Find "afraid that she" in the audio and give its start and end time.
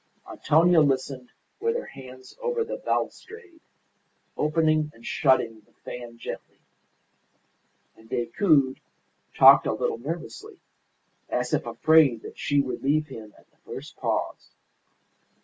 11.67-12.59